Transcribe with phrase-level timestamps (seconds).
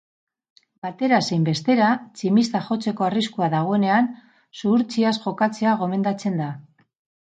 [0.85, 1.89] Batera zein bestera,
[2.21, 4.09] tximista jotzeko arriskua dagoenean,
[4.63, 6.49] zuhurtziaz jokatzea gomendatzen da.